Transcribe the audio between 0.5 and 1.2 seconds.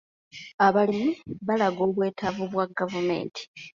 Abalimi